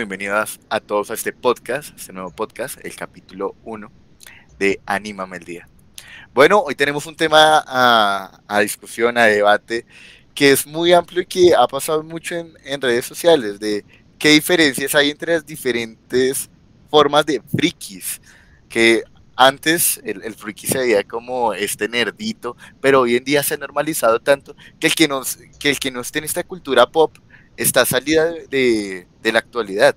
[0.00, 3.92] bienvenidas a todos a este podcast, este nuevo podcast, el capítulo 1
[4.58, 5.68] de Anímame el Día.
[6.32, 9.84] Bueno, hoy tenemos un tema a, discusión, a debate,
[10.34, 13.84] que es muy amplio y que ha pasado mucho en, en redes sociales, de
[14.18, 16.48] qué diferencias hay entre las diferentes
[16.90, 18.22] formas de frikis,
[18.70, 19.04] que
[19.36, 23.58] antes el, el friki se veía como este nerdito, pero hoy en día se ha
[23.58, 27.18] normalizado tanto que el que, nos, que, el que no esté en esta cultura pop
[27.62, 29.94] está salida de, de, la actualidad,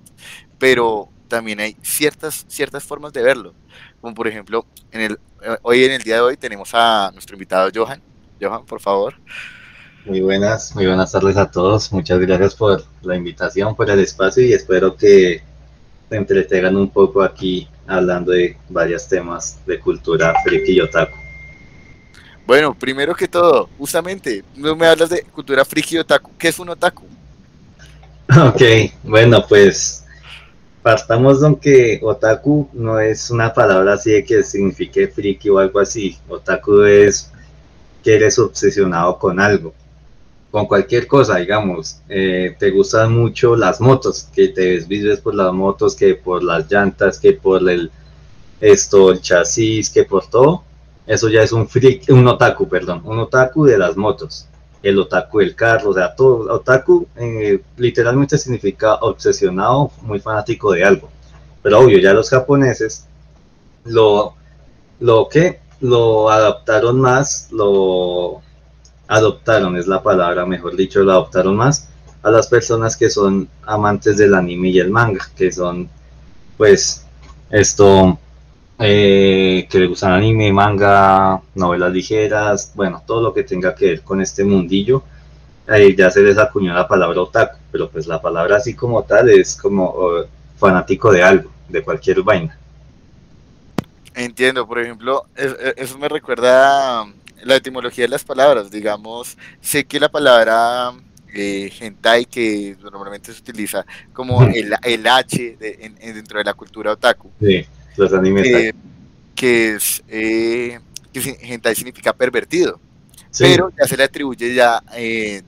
[0.58, 3.54] pero también hay ciertas, ciertas formas de verlo,
[4.00, 5.18] como por ejemplo, en el,
[5.62, 8.00] hoy en el día de hoy tenemos a nuestro invitado Johan.
[8.40, 9.14] Johan, por favor.
[10.04, 11.90] Muy buenas, muy buenas tardes a todos.
[11.90, 15.42] Muchas gracias por la invitación, por el espacio y espero que
[16.10, 21.16] se entretengan un poco aquí hablando de varios temas de cultura friki y otaku.
[22.46, 26.30] Bueno, primero que todo, justamente, no me hablas de cultura friki y otaku.
[26.36, 27.06] ¿Qué es un otaku?
[28.48, 28.62] Ok,
[29.02, 30.04] bueno, pues
[30.82, 35.78] partamos de que otaku no es una palabra así de que signifique friki o algo
[35.80, 36.16] así.
[36.28, 37.30] Otaku es
[38.02, 39.74] que eres obsesionado con algo,
[40.50, 42.00] con cualquier cosa, digamos.
[42.08, 46.70] Eh, te gustan mucho las motos, que te desvives por las motos, que por las
[46.70, 47.90] llantas, que por el
[48.60, 50.64] esto, el chasis, que por todo.
[51.06, 54.48] Eso ya es un friki, un otaku, perdón, un otaku de las motos
[54.84, 60.84] el otaku del carro, o sea, todo otaku eh, literalmente significa obsesionado, muy fanático de
[60.84, 61.10] algo.
[61.62, 63.06] Pero obvio, ya los japoneses
[63.84, 64.34] lo,
[65.00, 68.42] lo que lo adaptaron más, lo
[69.08, 71.88] adoptaron, es la palabra, mejor dicho, lo adoptaron más
[72.22, 75.88] a las personas que son amantes del anime y el manga, que son,
[76.56, 77.04] pues,
[77.50, 78.18] esto,
[78.78, 84.02] eh, que le gustan anime, manga, novelas ligeras, bueno, todo lo que tenga que ver
[84.02, 85.04] con este mundillo.
[85.96, 89.56] Ya se les acuñó la palabra otaku, pero pues la palabra así como tal es
[89.56, 89.94] como
[90.58, 92.58] fanático de algo, de cualquier vaina.
[94.14, 97.06] Entiendo, por ejemplo, eso me recuerda
[97.42, 100.92] la etimología de las palabras, digamos, sé que la palabra
[101.32, 107.30] eh, hentai que normalmente se utiliza como el, el H dentro de la cultura otaku.
[107.40, 107.66] Sí
[107.96, 108.46] los animes.
[108.46, 108.72] Eh,
[109.34, 110.78] que es, eh,
[111.12, 112.80] que hentai significa pervertido.
[113.38, 115.42] Pero ya se le atribuye ya eh,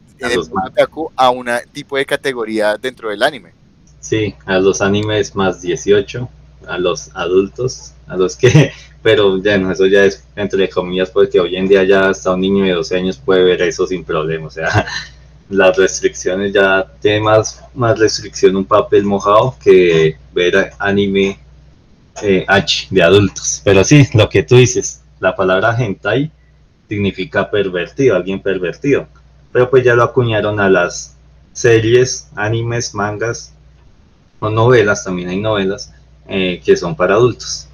[1.17, 3.53] a un tipo de categoría dentro del anime.
[4.01, 6.29] Sí, a los animes más 18,
[6.67, 11.41] a los adultos, a los que, pero ya no, eso ya es entre comillas, porque
[11.41, 14.47] hoy en día ya hasta un niño de 12 años puede ver eso sin problema,
[14.47, 14.87] o sea,
[15.49, 21.39] las restricciones ya tiene más, más restricción un papel mojado que ver anime
[22.23, 23.63] eh, H de adultos.
[23.65, 26.31] Pero sí, lo que tú dices, la palabra hentai
[26.89, 29.09] significa pervertido, alguien pervertido.
[29.53, 31.17] Pero pues ya lo acuñaron a las
[31.53, 33.53] series, animes, mangas
[34.39, 35.93] o novelas, también hay novelas
[36.29, 37.69] eh, que son para adultos.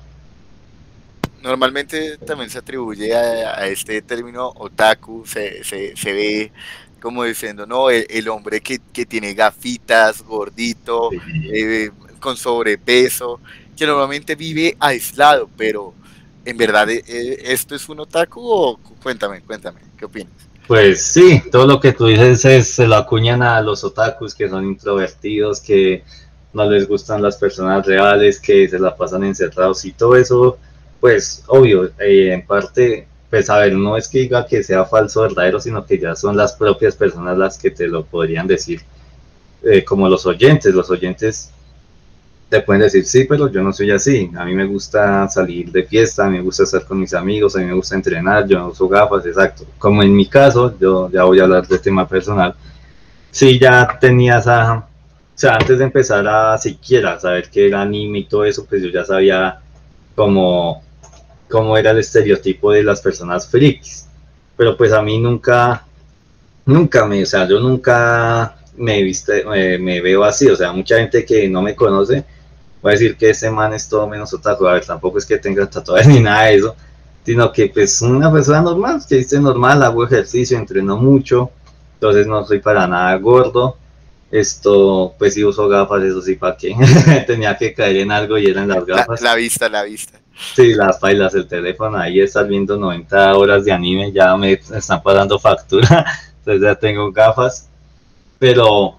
[1.42, 6.52] Normalmente también se atribuye a, este término otaku, se, se, se, ve
[7.00, 11.10] como diciendo, no, el, hombre que, que, tiene gafitas, gordito,
[11.52, 13.40] eh, con sobrepeso,
[13.76, 15.94] que normalmente vive aislado, pero
[16.44, 20.32] en verdad eh, eh, esto es un otaku o cuéntame, cuéntame, ¿qué opinas?
[20.66, 24.48] Pues sí, todo lo que tú dices es, se lo acuñan a los otakus que
[24.48, 26.04] son introvertidos, que
[26.52, 30.58] no les gustan las personas reales, que se la pasan encerrados y todo eso,
[31.00, 35.20] pues obvio, eh, en parte, pues a ver, no es que diga que sea falso
[35.20, 38.82] o verdadero, sino que ya son las propias personas las que te lo podrían decir,
[39.86, 41.52] como los oyentes, los oyentes
[42.52, 44.30] te pueden decir, sí, pero yo no soy así.
[44.36, 47.56] A mí me gusta salir de fiesta, a mí me gusta estar con mis amigos,
[47.56, 49.64] a mí me gusta entrenar, yo no uso gafas, exacto.
[49.78, 52.54] Como en mi caso, yo ya voy a hablar de tema personal.
[53.30, 54.84] Sí, ya tenía esa, o
[55.34, 58.90] sea, antes de empezar a siquiera saber qué era anime y todo eso, pues yo
[58.90, 59.58] ya sabía
[60.14, 60.82] cómo,
[61.48, 64.08] cómo era el estereotipo de las personas frikis.
[64.58, 65.86] Pero pues a mí nunca,
[66.66, 69.42] nunca me, o sea, yo nunca me, viste,
[69.78, 72.26] me veo así, o sea, mucha gente que no me conoce,
[72.82, 74.66] voy a decir que ese man es todo menos otaku.
[74.66, 76.76] A ver, tampoco es que tenga tatuajes ni nada de eso,
[77.24, 81.50] sino que pues una persona normal, que dice normal, hago ejercicio, entreno mucho,
[81.94, 83.78] entonces no soy para nada gordo.
[84.30, 86.74] Esto, pues si uso gafas, eso sí, ¿para qué?
[87.26, 89.20] Tenía que caer en algo y eran las gafas.
[89.20, 90.18] La, vista, la vista.
[90.56, 95.02] Sí, las pailas, el teléfono, ahí estás viendo 90 horas de anime, ya me están
[95.02, 96.06] pagando factura,
[96.38, 97.68] entonces ya tengo gafas.
[98.38, 98.96] Pero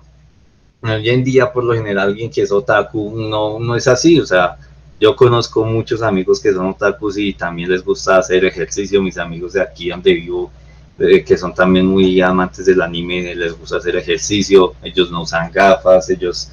[0.91, 4.25] hoy en día por lo general alguien que es otaku no, no es así, o
[4.25, 4.57] sea,
[4.99, 9.53] yo conozco muchos amigos que son otakus y también les gusta hacer ejercicio, mis amigos
[9.53, 10.51] de aquí donde vivo,
[10.99, 15.51] eh, que son también muy amantes del anime, les gusta hacer ejercicio, ellos no usan
[15.51, 16.49] gafas, ellos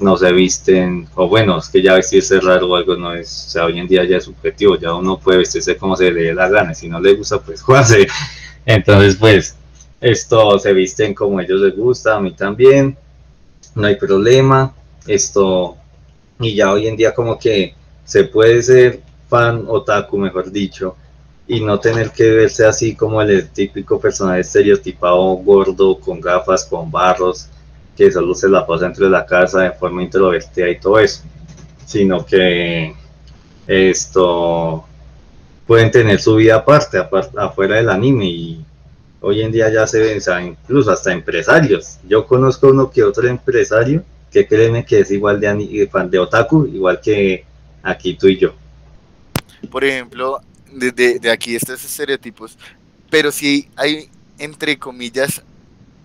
[0.00, 3.50] no se visten, o bueno, es que ya vestirse raro o algo no es, o
[3.50, 6.34] sea, hoy en día ya es subjetivo, ya uno puede vestirse como se le dé
[6.34, 8.06] la gana, si no le gusta, pues jugarse.
[8.64, 9.56] Entonces, pues,
[10.00, 12.96] esto se visten como ellos les gusta, a mí también,
[13.78, 14.74] no hay problema,
[15.06, 15.76] esto,
[16.40, 20.96] y ya hoy en día como que se puede ser fan otaku, mejor dicho,
[21.46, 26.90] y no tener que verse así como el típico personaje estereotipado gordo, con gafas, con
[26.90, 27.48] barros,
[27.96, 31.22] que solo se la pasa dentro de la casa de forma introvertida y todo eso,
[31.86, 32.94] sino que
[33.66, 34.84] esto
[35.66, 36.98] pueden tener su vida aparte,
[37.36, 38.64] afuera del anime y
[39.20, 41.98] hoy en día ya se ven, incluso hasta empresarios.
[42.08, 46.66] Yo conozco uno que otro empresario que créeme que es igual de fan de otaku,
[46.66, 47.44] igual que
[47.82, 48.54] aquí tú y yo.
[49.70, 50.40] Por ejemplo,
[50.72, 52.56] de, de, aquí estos estereotipos,
[53.10, 55.42] pero si hay, entre comillas,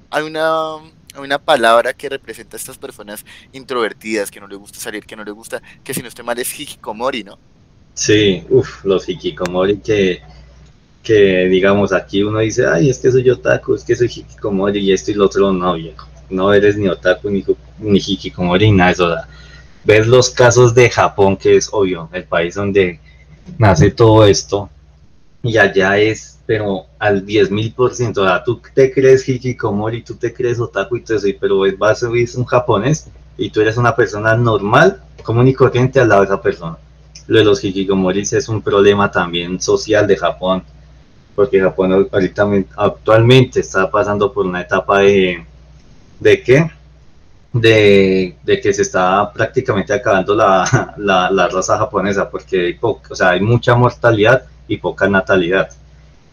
[0.10, 0.78] hay una,
[1.20, 5.24] una palabra que representa a estas personas introvertidas, que no les gusta salir, que no
[5.24, 7.38] les gusta, que si no estoy mal es hikikomori, ¿no?
[7.94, 10.24] Sí, uff, los hikikomori que,
[11.04, 14.94] que digamos aquí uno dice, ay, es que soy otaku, es que soy hikikomori y
[14.94, 17.44] esto y lo otro, no, viejo, no eres ni otaku ni,
[17.80, 19.28] ni hikikomori, nada, eso da.
[19.84, 23.00] Ver los casos de Japón, que es obvio, el país donde
[23.58, 24.70] nace todo esto
[25.44, 30.34] y allá es, pero al 10 mil por ciento, tú te crees hikikomori, tú te
[30.34, 33.08] crees otaku y todo eso, pero vas a ser un japonés
[33.38, 36.78] y tú eres una persona normal, común y corriente al lado de esa persona.
[37.28, 40.64] Lo de los hikikomoris es un problema también social de Japón,
[41.36, 42.48] porque Japón ahorita,
[42.78, 45.46] actualmente está pasando por una etapa de,
[46.20, 46.70] ¿de qué?
[47.54, 53.42] de, que se está prácticamente acabando la, la, raza japonesa, porque hay, o sea, hay
[53.42, 55.70] mucha mortalidad y poca natalidad.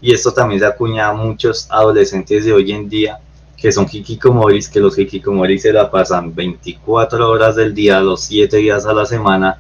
[0.00, 3.19] Y esto también se acuña a muchos adolescentes de hoy en día
[3.56, 8.56] que son hikikomoris, que los hikikomoris se la pasan 24 horas del día, los 7
[8.56, 9.58] días a la semana,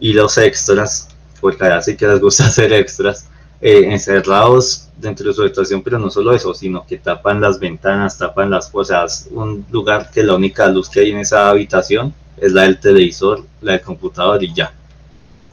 [0.00, 3.28] y los extras, porque allá sí que les gusta hacer extras,
[3.60, 8.18] eh, encerrados dentro de su habitación, pero no solo eso, sino que tapan las ventanas,
[8.18, 12.52] tapan las cosas, un lugar que la única luz que hay en esa habitación es
[12.52, 14.72] la del televisor, la del computador y ya,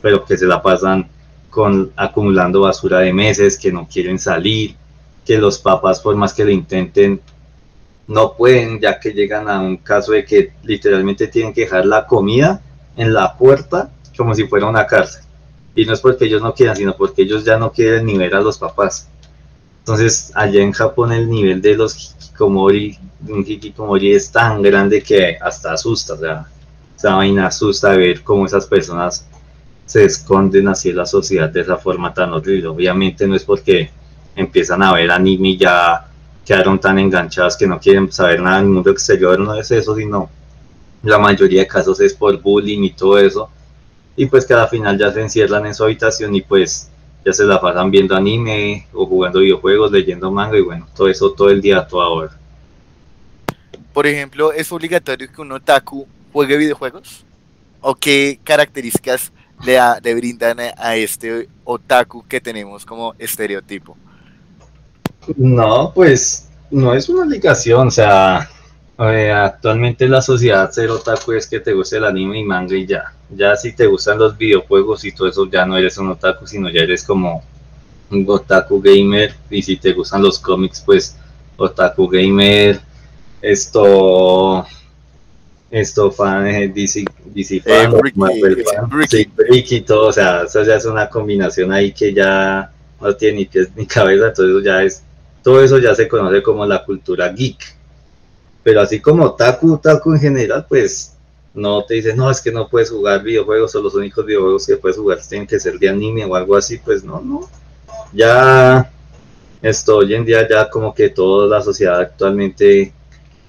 [0.02, 1.10] pero que se la pasan
[1.50, 4.76] con acumulando basura de meses, que no quieren salir,
[5.26, 7.22] que los papás por más que lo intenten
[8.08, 12.06] no pueden, ya que llegan a un caso de que literalmente tienen que dejar la
[12.06, 12.62] comida
[12.96, 15.25] en la puerta como si fuera una cárcel.
[15.76, 18.34] Y no es porque ellos no quieran, sino porque ellos ya no quieren ni ver
[18.36, 19.10] a los papás.
[19.80, 25.38] Entonces, allá en Japón el nivel de los hikikomori, un hikikomori es tan grande que
[25.40, 26.48] hasta asusta, o sea,
[26.98, 29.28] esa vaina asusta ver cómo esas personas
[29.86, 32.68] se esconden así en la sociedad de esa forma tan horrible.
[32.68, 33.92] Obviamente no es porque
[34.36, 36.08] empiezan a ver anime y ya
[36.46, 40.30] quedaron tan enganchados que no quieren saber nada del mundo exterior, no es eso, sino
[41.04, 43.50] la mayoría de casos es por bullying y todo eso
[44.16, 46.90] y pues al final ya se encierran en su habitación y pues
[47.26, 51.32] ya se la pasan viendo anime o jugando videojuegos, leyendo manga y bueno, todo eso
[51.32, 52.38] todo el día, toda hora.
[53.94, 57.26] Por ejemplo, ¿es obligatorio que un otaku juegue videojuegos?
[57.82, 59.32] ¿O qué características
[59.64, 63.98] le, le brindan a este otaku que tenemos como estereotipo?
[65.36, 68.50] No, pues no es una obligación, o sea,
[68.98, 73.14] actualmente la sociedad ser otaku es que te guste el anime y manga y ya.
[73.30, 76.70] Ya si te gustan los videojuegos y todo eso, ya no eres un otaku, sino
[76.70, 77.44] ya eres como
[78.10, 79.34] un otaku gamer.
[79.50, 81.18] Y si te gustan los cómics, pues
[81.58, 82.80] otaku gamer.
[83.42, 84.66] Esto.
[85.72, 88.64] Esto, fan, eh, DC, DC fan, eh, Marvel
[89.50, 90.08] y todo.
[90.08, 92.72] O sea, eso ya es una combinación ahí que ya
[93.02, 94.32] no tiene ni pies ni cabeza.
[94.32, 95.04] Todo eso ya es.
[95.44, 97.75] Todo eso ya se conoce como la cultura geek
[98.66, 101.14] pero así como Taku, Taku en general, pues
[101.54, 104.78] no te dicen, no, es que no puedes jugar videojuegos o los únicos videojuegos que
[104.78, 107.48] puedes jugar tienen que ser de anime o algo así, pues no, no.
[108.12, 108.92] Ya
[109.62, 112.92] esto hoy en día ya como que toda la sociedad actualmente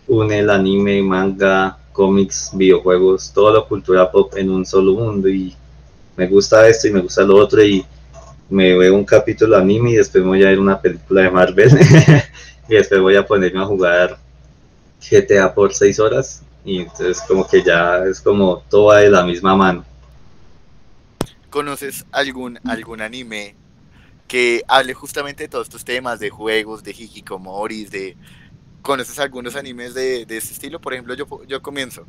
[0.07, 5.57] une el anime, manga, cómics, videojuegos, toda la cultura pop en un solo mundo y
[6.15, 7.87] me gusta esto y me gusta lo otro y
[8.51, 11.71] me veo un capítulo anime y después voy a ver una película de Marvel
[12.69, 14.26] y después voy a ponerme a jugar
[15.01, 19.55] GTA por seis horas y entonces como que ya es como todo de la misma
[19.55, 19.85] mano.
[21.51, 23.55] ¿Conoces algún, algún anime
[24.27, 28.17] que hable justamente de todos estos temas de juegos, de hikikomoris, de...
[28.83, 30.81] ¿Conoces algunos animes de, de este estilo?
[30.81, 32.05] Por ejemplo, yo, yo comienzo.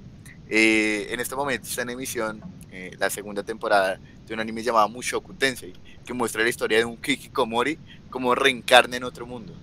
[0.50, 2.41] Eh, en este momento está en emisión
[2.72, 5.74] eh, la segunda temporada de un anime llamado Mushoku Tensei,
[6.06, 7.77] que muestra la historia de un hikikomori
[8.10, 9.53] como reencarna en otro mundo.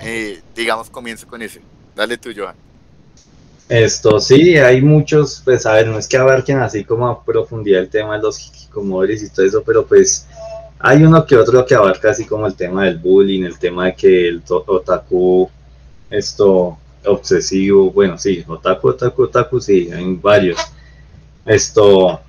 [0.00, 1.60] Eh, digamos, comienzo con ese.
[1.94, 2.54] Dale tú, Johan.
[3.68, 7.82] Esto sí, hay muchos, pues a ver, no es que abarquen así como a profundidad
[7.82, 10.26] el tema de los hikikomores y todo eso, pero pues
[10.80, 13.94] hay uno que otro que abarca así como el tema del bullying, el tema de
[13.94, 15.48] que el otaku,
[16.10, 20.58] esto, obsesivo, bueno, sí, otaku, otaku, otaku, sí, hay varios.
[21.46, 22.20] Esto,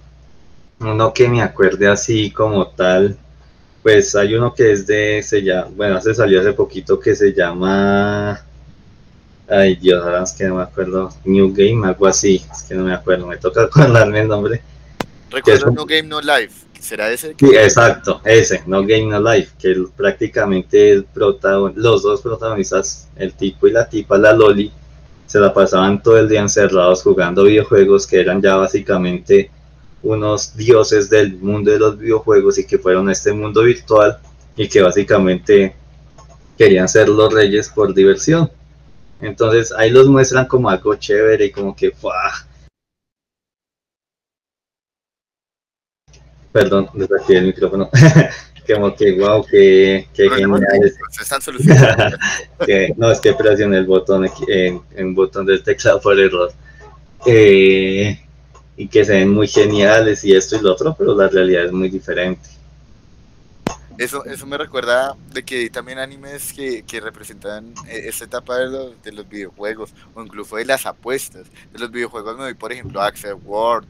[0.80, 3.18] uno que me acuerde así como tal,
[3.82, 7.34] pues hay uno que es de, se llama, bueno, se salió hace poquito que se
[7.34, 8.46] llama
[9.52, 11.14] Ay, Dios, ahora es que no me acuerdo.
[11.26, 12.42] New Game, algo así.
[12.50, 14.62] Es que no me acuerdo, me toca acordarme el nombre.
[15.30, 16.68] Recuerdo No Game No Life.
[16.80, 17.36] ¿Será ese?
[17.38, 21.06] Sí, exacto, ese, No Game No Life, que prácticamente el
[21.76, 24.72] los dos protagonistas, el tipo y la tipa, la Loli,
[25.28, 29.52] se la pasaban todo el día encerrados jugando videojuegos que eran ya básicamente
[30.02, 34.18] unos dioses del mundo de los videojuegos y que fueron a este mundo virtual
[34.56, 35.76] y que básicamente
[36.58, 38.50] querían ser los reyes por diversión.
[39.22, 42.48] Entonces ahí los muestran como algo chévere y como que ¡fua!
[46.52, 47.90] Perdón, desactivé el micrófono.
[48.68, 50.62] como que wow, que, que genial.
[51.12, 52.18] Se están solucionando.
[52.66, 56.52] que, no, es que presioné el botón en, en botón del teclado por error.
[57.26, 58.20] Eh,
[58.78, 61.72] y que se ven muy geniales y esto y lo otro, pero la realidad es
[61.72, 62.50] muy diferente.
[64.02, 68.58] Eso, eso me recuerda de que hay también animes que, que representan eh, esta etapa
[68.58, 71.46] de los, de los, videojuegos o incluso de las apuestas.
[71.72, 73.86] De los videojuegos me doy, por ejemplo, a Axel Ward,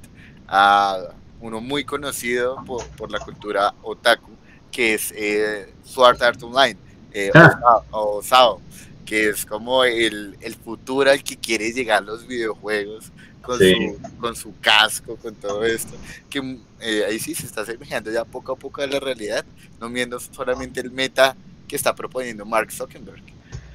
[0.49, 0.97] a
[1.39, 4.31] uno muy conocido por, por la cultura otaku,
[4.69, 6.77] que es eh, Sword Art Online,
[7.13, 7.81] eh, ah.
[7.91, 8.59] o, Sao,
[9.05, 14.35] que es como el, el futuro al que quiere llegar los videojuegos con, su, con
[14.35, 15.93] su casco, con todo esto,
[16.29, 19.45] que eh, ahí sí se está asemejando ya poco a poco a la realidad,
[19.79, 21.35] no viendo solamente el meta
[21.67, 23.23] que está proponiendo Mark Zuckerberg.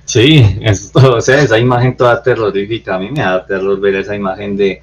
[0.04, 0.60] Sí,
[0.94, 4.80] o sea, esa imagen toda terrorífica, a mí me da terror ver esa imagen de,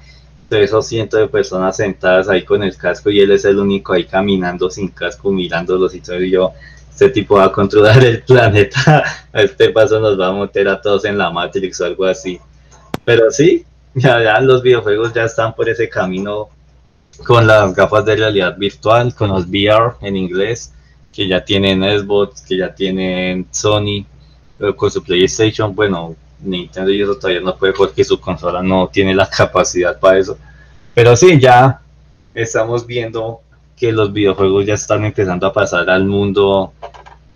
[0.50, 3.94] de esos cientos de personas sentadas ahí con el casco y él es el único
[3.94, 6.52] ahí caminando sin casco, mirándolos y todo, y yo,
[6.90, 10.80] este tipo va a controlar el planeta, a este paso nos va a meter a
[10.80, 12.38] todos en la Matrix o algo así.
[13.04, 13.64] Pero sí,
[13.94, 16.48] ya, ya los videojuegos ya están por ese camino
[17.26, 20.72] con las gafas de realidad virtual, con los VR en inglés,
[21.12, 24.04] que ya tienen Xbox, que ya tienen Sony,
[24.76, 29.14] con su PlayStation, bueno, Nintendo y eso todavía no puede porque su consola no tiene
[29.14, 30.36] la capacidad para eso.
[30.94, 31.80] Pero sí, ya
[32.34, 33.40] estamos viendo
[33.76, 36.72] que los videojuegos ya están empezando a pasar al mundo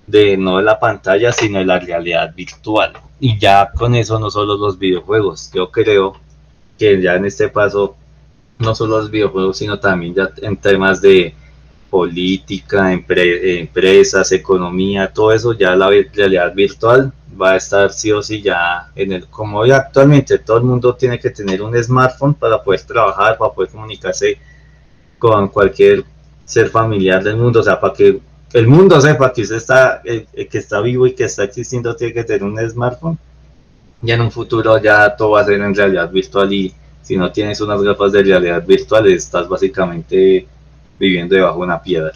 [0.07, 2.93] de no de la pantalla, sino de la realidad virtual.
[3.21, 6.15] Y ya con eso no solo los videojuegos, yo creo
[6.79, 7.97] que ya en este paso,
[8.59, 11.35] no solo los videojuegos, sino también ya en temas de
[11.91, 18.43] política, empresas, economía, todo eso, ya la realidad virtual va a estar sí o sí
[18.43, 22.63] ya en el, como hoy actualmente todo el mundo tiene que tener un smartphone para
[22.63, 24.39] poder trabajar, para poder comunicarse
[25.19, 26.05] con cualquier
[26.45, 28.21] ser familiar del mundo, o sea, para que
[28.53, 31.95] el mundo sepa que usted está, eh, eh, que está vivo y que está existiendo,
[31.95, 33.19] tiene que tener un smartphone
[34.03, 37.33] y en un futuro ya todo va a ser en realidad virtual y si no
[37.33, 40.47] tienes unas gafas de realidad virtual estás básicamente
[40.99, 42.13] viviendo debajo de una piedra.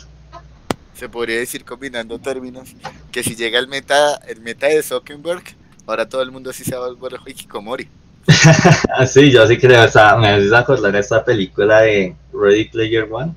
[0.95, 2.75] Se podría decir combinando términos
[3.11, 5.43] que si llega el meta, el meta de Zuckerberg,
[5.87, 7.89] ahora todo el mundo sí se va a volver Hikikomori.
[9.07, 13.35] sí, yo sí creo, o sea, me haces acordar esta película de Ready Player One,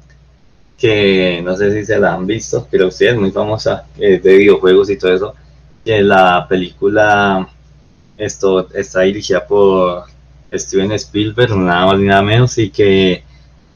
[0.78, 4.90] que no sé si se la han visto, pero sí es muy famosa, de videojuegos
[4.90, 5.36] y todo eso.
[5.84, 7.48] Que la película
[8.18, 10.06] esto está dirigida por
[10.54, 13.24] Steven Spielberg, nada más ni nada menos, y que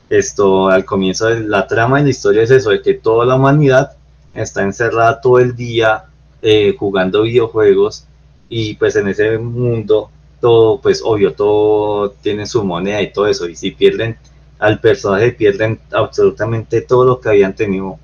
[0.09, 3.35] esto al comienzo de la trama y la historia es eso, de que toda la
[3.35, 3.91] humanidad
[4.33, 6.05] está encerrada todo el día
[6.41, 8.05] eh, jugando videojuegos
[8.47, 13.47] y pues en ese mundo todo, pues obvio, todo tiene su moneda y todo eso,
[13.47, 14.17] y si pierden
[14.57, 17.99] al personaje, pierden absolutamente todo lo que habían tenido,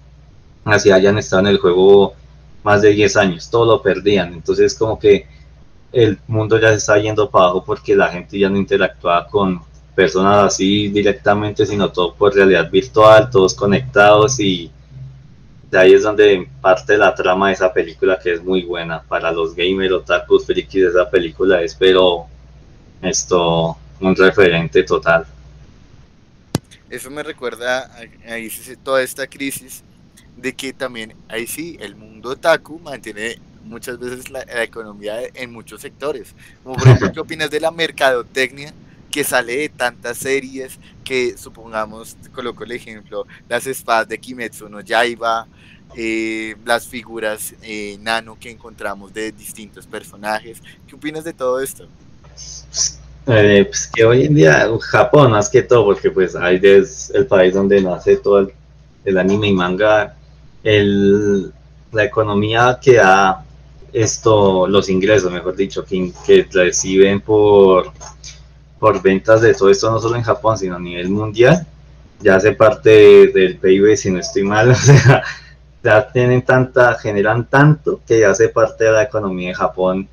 [0.66, 2.14] así hayan estado en el juego
[2.64, 5.28] más de 10 años, todo lo perdían, entonces como que
[5.96, 9.62] el mundo ya se está yendo para abajo porque la gente ya no interactúa con
[9.96, 14.70] personas así directamente, sino todo por realidad virtual, todos conectados y
[15.72, 19.32] de ahí es donde parte la trama de esa película que es muy buena para
[19.32, 22.26] los gamers, otakus, frikis esa película es pero
[23.02, 25.26] esto un referente total.
[26.90, 27.90] Eso me recuerda
[28.28, 28.52] ahí
[28.84, 29.82] toda esta crisis
[30.36, 35.82] de que también ahí sí el mundo otaku mantiene muchas veces la, economía en muchos
[35.82, 36.34] sectores.
[36.64, 38.74] Como por ejemplo, ¿qué opinas de la mercadotecnia
[39.12, 44.82] que sale de tantas series que supongamos, coloco el ejemplo, las espadas de Kimetsu no
[44.82, 45.48] Yaiba,
[45.96, 50.62] eh, las figuras eh, nano que encontramos de distintos personajes.
[50.86, 51.88] ¿Qué opinas de todo esto?
[53.28, 57.26] Eh, pues que hoy en día Japón más que todo, porque pues ahí es el
[57.26, 58.52] país donde nace todo
[59.06, 60.18] el, anime y manga,
[60.64, 61.54] el,
[61.94, 63.45] la economía que da
[63.96, 67.92] esto, los ingresos, mejor dicho, que, reciben por,
[68.78, 71.66] por ventas de todo esto, no solo en Japón, sino a nivel mundial,
[72.20, 75.24] ya hace parte del PIB, si no estoy mal, o sea,
[75.82, 80.10] ya tienen tanta, generan tanto que ya hace parte de la economía de Japón,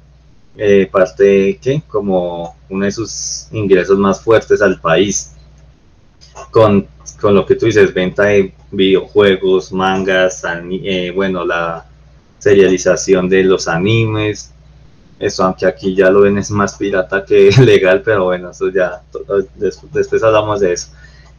[0.57, 5.35] eh, parte que como uno de sus ingresos más fuertes al país,
[6.53, 6.87] con,
[7.21, 11.87] con lo que tú dices, venta de videojuegos, mangas, eh, bueno, la
[12.43, 14.51] serialización de los animes,
[15.19, 19.03] eso aunque aquí ya lo ven es más pirata que legal, pero bueno, eso ya,
[19.93, 20.89] después hablamos de eso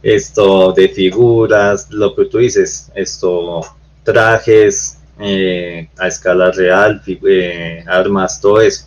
[0.04, 3.62] esto de figuras, lo que tú dices, esto,
[4.02, 8.84] trajes eh, a escala real, eh, armas, todo eso.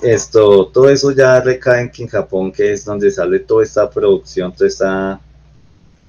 [0.00, 4.66] Esto, todo eso ya recae en, Japón, que es donde sale toda esta producción, toda
[4.66, 5.20] esta,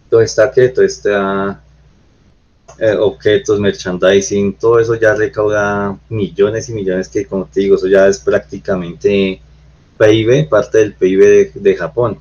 [0.09, 0.69] toda esta, ¿qué?
[0.69, 1.61] Toda esta
[2.79, 7.87] eh, objetos, merchandising, todo eso ya recauda millones y millones que, como te digo, eso
[7.87, 9.41] ya es prácticamente
[9.97, 12.19] PIB, parte del PIB de Japón.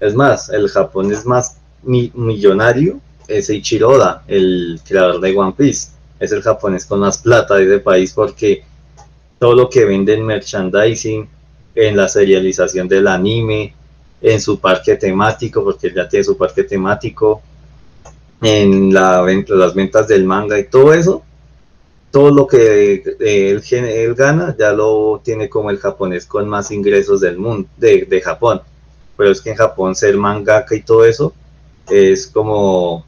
[0.00, 5.90] Es más, el Japón es más millonario, es Ichiroda, el creador de One Piece.
[6.18, 8.64] Es el japonés con más plata de ese país porque
[9.38, 11.28] todo lo que vende en merchandising,
[11.74, 13.74] en la serialización del anime,
[14.20, 17.42] en su parque temático, porque ya tiene su parque temático,
[18.42, 21.22] en la, las ventas del manga y todo eso,
[22.10, 27.20] todo lo que él, él, gana ya lo tiene como el japonés con más ingresos
[27.20, 28.62] del mundo, de, de Japón.
[29.16, 31.34] Pero es que en Japón ser mangaka y todo eso
[31.88, 33.04] es como,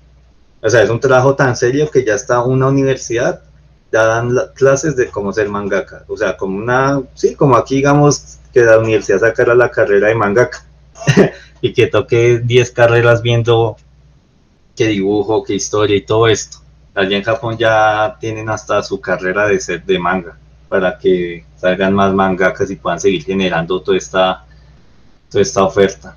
[0.61, 3.43] o sea, es un trabajo tan serio que ya está una universidad,
[3.93, 8.39] ya dan clases de cómo ser mangaka, o sea, como una, sí, como aquí digamos
[8.53, 10.65] que la universidad sacara la carrera de mangaka
[11.61, 13.77] y que toque 10 carreras viendo
[14.77, 16.59] qué dibujo, qué historia y todo esto.
[16.95, 21.95] Allí en Japón ya tienen hasta su carrera de ser de manga para que salgan
[21.95, 24.45] más mangakas y puedan seguir generando toda esta
[25.33, 26.17] esta oferta.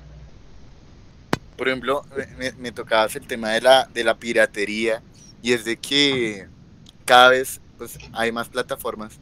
[1.56, 2.04] Por ejemplo,
[2.36, 5.02] me, me tocabas el tema de la, de la piratería
[5.40, 6.48] y es de que
[7.04, 9.20] cada vez pues, hay más plataformas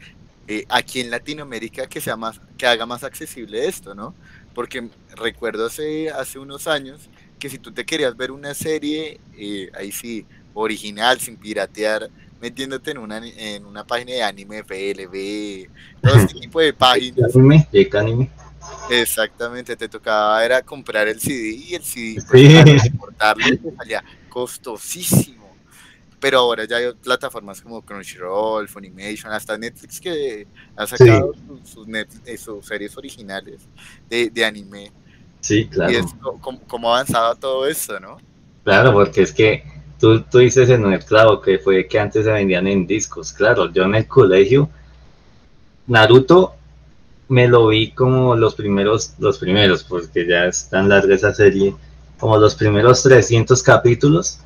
[0.48, 4.14] eh, aquí en Latinoamérica que, sea más, que haga más accesible esto, ¿no?
[4.54, 7.08] Porque recuerdo hace, hace unos años
[7.42, 10.24] que si tú te querías ver una serie, eh, ahí sí,
[10.54, 12.08] original, sin piratear,
[12.40, 15.68] metiéndote en una, en una página de anime, FLB,
[16.00, 17.34] todo este tipo de páginas.
[17.34, 18.30] Anime, anime.
[18.88, 25.50] Exactamente, te tocaba era comprar el CD y el CD pues, salía costosísimo.
[26.20, 31.32] Pero ahora ya hay plataformas como Crunchyroll, Funimation, hasta Netflix que ha sacado
[31.64, 31.88] sus,
[32.24, 33.62] eh, sus, series originales
[34.08, 34.92] de, de, anime.
[35.42, 35.92] Sí, claro.
[35.92, 36.06] Y es
[36.66, 38.18] como, ha avanzado todo eso, ¿no?
[38.64, 39.64] Claro, porque es que
[39.98, 43.32] tú, tú dices en el clavo que fue que antes se vendían en discos.
[43.32, 44.70] Claro, yo en el colegio,
[45.88, 46.54] Naruto
[47.28, 51.74] me lo vi como los primeros, los primeros, porque ya es tan larga esa serie,
[52.18, 54.38] como los primeros 300 capítulos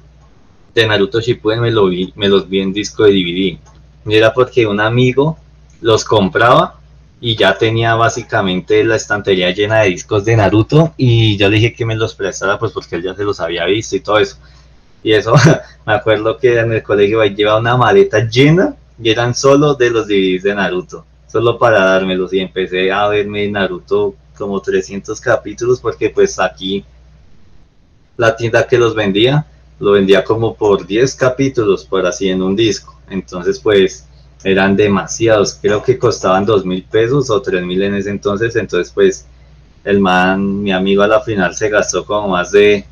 [0.74, 3.58] de Naruto Shippuden me, lo vi, me los vi en disco de DVD.
[4.06, 5.36] Y era porque un amigo
[5.82, 6.80] los compraba
[7.20, 11.74] y ya tenía básicamente la estantería llena de discos de Naruto y yo le dije
[11.74, 14.36] que me los prestara pues porque él ya se los había visto y todo eso.
[15.02, 15.34] Y eso,
[15.86, 20.06] me acuerdo que en el colegio llevaba una maleta llena y eran solo de los
[20.06, 26.10] DVDs de Naruto solo para dármelos y empecé a verme Naruto como 300 capítulos porque
[26.10, 26.84] pues aquí
[28.16, 29.46] la tienda que los vendía
[29.78, 34.05] lo vendía como por 10 capítulos por así en un disco entonces pues
[34.46, 35.58] eran demasiados.
[35.60, 38.54] Creo que costaban dos mil pesos o tres mil en ese entonces.
[38.56, 39.26] Entonces pues
[39.84, 42.84] el man mi amigo a la final se gastó como más de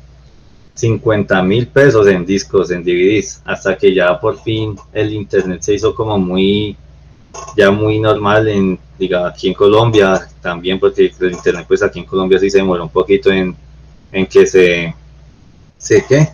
[0.73, 5.75] 50 mil pesos en discos en DVDs hasta que ya por fin el internet se
[5.75, 6.75] hizo como muy
[7.55, 12.05] ya muy normal en, diga, aquí en Colombia también, porque el internet pues aquí en
[12.05, 13.55] Colombia sí se demora un poquito en,
[14.11, 14.93] en que se,
[15.77, 16.29] se, ¿qué?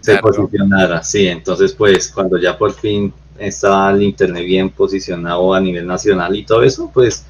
[0.00, 5.60] se posicionara, sí, entonces pues cuando ya por fin está el internet bien posicionado a
[5.60, 7.24] nivel nacional y todo eso, pues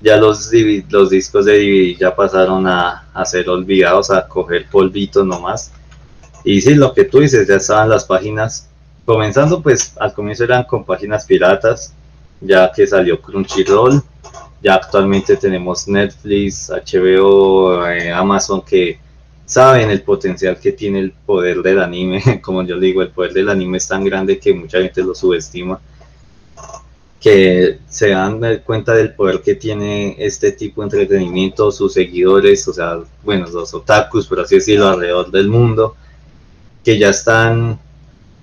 [0.00, 0.50] ya los,
[0.90, 5.72] los discos de DVD ya pasaron a, a ser olvidados, a coger polvito nomás.
[6.44, 8.68] Y sí, lo que tú dices, ya estaban las páginas,
[9.06, 11.94] comenzando pues al comienzo eran con páginas piratas,
[12.40, 14.02] ya que salió Crunchyroll,
[14.62, 18.98] ya actualmente tenemos Netflix, HBO, eh, Amazon que
[19.46, 23.48] saben el potencial que tiene el poder del anime, como yo digo, el poder del
[23.48, 25.80] anime es tan grande que mucha gente lo subestima,
[27.20, 32.74] que se dan cuenta del poder que tiene este tipo de entretenimiento, sus seguidores, o
[32.74, 35.96] sea, bueno, los otakus, por así decirlo, alrededor del mundo,
[36.84, 37.78] que ya están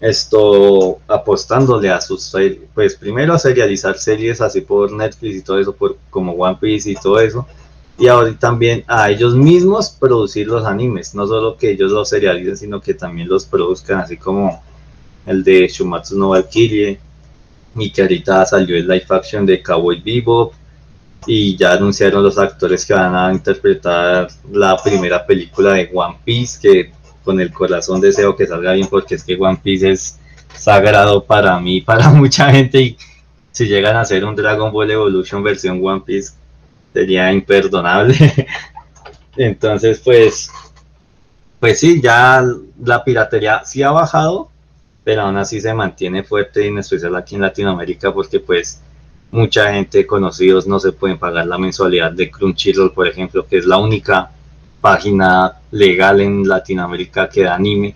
[0.01, 2.33] esto apostándole a sus
[2.73, 6.89] pues primero a serializar series así por Netflix y todo eso por como One Piece
[6.89, 7.45] y todo eso
[8.01, 12.57] y ahora también a ellos mismos producir los animes no solo que ellos los serialicen
[12.57, 14.63] sino que también los produzcan así como
[15.27, 16.99] el de Shumatsu no Valkyrie
[17.75, 20.53] y que ahorita salió el live action de Cowboy Bebop
[21.27, 26.59] y ya anunciaron los actores que van a interpretar la primera película de One Piece
[26.59, 26.91] que
[27.23, 30.19] con el corazón deseo que salga bien porque es que One Piece es
[30.55, 32.97] sagrado para mí, para mucha gente y
[33.51, 36.40] si llegan a hacer un Dragon Ball Evolution versión One Piece
[36.93, 38.15] sería imperdonable.
[39.37, 40.51] Entonces, pues,
[41.59, 42.43] pues sí, ya
[42.83, 44.49] la piratería sí ha bajado,
[45.03, 48.81] pero aún así se mantiene fuerte, en especial aquí en Latinoamérica, porque pues
[49.31, 53.65] mucha gente conocidos no se pueden pagar la mensualidad de Crunchyroll, por ejemplo, que es
[53.65, 54.31] la única
[54.81, 57.95] página legal en Latinoamérica que da anime.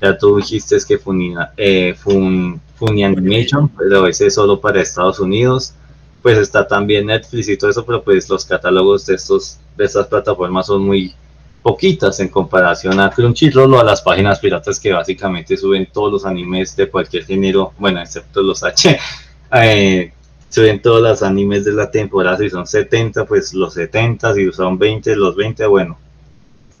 [0.00, 1.14] Ya tú dijiste que fue
[1.56, 5.74] eh, Fun, Animation, pero ese es solo para Estados Unidos.
[6.22, 10.06] Pues está también Netflix y todo eso, pero pues los catálogos de, estos, de estas
[10.06, 11.14] plataformas son muy
[11.62, 16.24] poquitas en comparación a Crunchyroll o a las páginas piratas que básicamente suben todos los
[16.24, 18.98] animes de cualquier género, bueno, excepto los H,
[19.52, 20.12] eh,
[20.48, 24.78] suben todos los animes de la temporada, si son 70, pues los 70, si son
[24.78, 25.98] 20, los 20, bueno,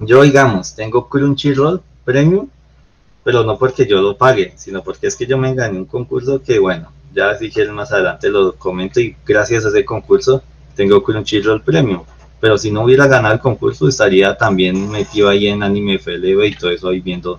[0.00, 2.48] yo, digamos, tengo Crunchyroll Premium,
[3.22, 6.42] pero no porque yo lo pague, sino porque es que yo me gané un concurso
[6.42, 10.42] que, bueno, ya quieren más adelante lo comento y gracias a ese concurso
[10.74, 12.02] tengo Crunchyroll Premium.
[12.40, 16.54] Pero si no hubiera ganado el concurso, estaría también metido ahí en Anime FLV y
[16.54, 17.38] todo eso ahí viendo,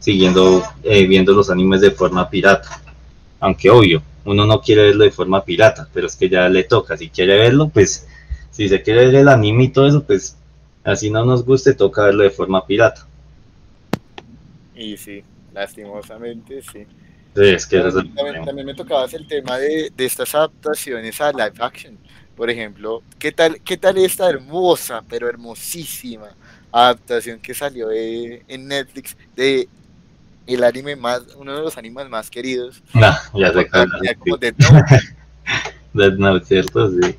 [0.00, 2.82] siguiendo, eh, viendo los animes de forma pirata.
[3.38, 6.96] Aunque obvio, uno no quiere verlo de forma pirata, pero es que ya le toca.
[6.96, 8.08] Si quiere verlo, pues
[8.50, 10.36] si se quiere ver el anime y todo eso, pues
[10.82, 13.06] así no nos guste, toca verlo de forma pirata.
[14.74, 16.86] Y sí, lastimosamente, sí.
[17.34, 21.98] Sí es que también, me tocaba el tema de, de, estas adaptaciones a live action.
[22.36, 26.28] Por ejemplo, ¿qué tal, qué tal esta hermosa, pero hermosísima
[26.72, 29.68] adaptación que salió de, en Netflix de
[30.46, 32.82] el anime más, uno de los animes más queridos?
[32.94, 33.68] No, ya sé
[34.18, 34.54] como Dead
[36.18, 36.46] Note.
[36.46, 36.90] ¿cierto?
[36.90, 37.16] Sí.